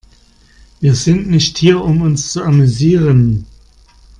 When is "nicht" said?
1.29-1.59